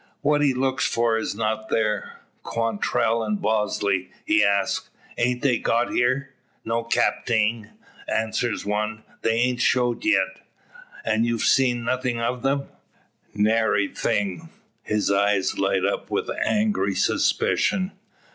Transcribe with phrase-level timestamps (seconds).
[0.21, 2.21] What he looks for is not there!
[2.41, 6.33] "Quantrell and Bosley," he asks, "ain't they got here?"
[6.65, 7.69] "No, capting,"
[8.07, 9.03] answers one.
[9.21, 10.39] "They hain't showed yet."
[11.05, 12.69] "And you've seen nothin' of them?"
[13.35, 14.49] "Nary thing."
[14.81, 17.91] His eyes light up with angry suspicion.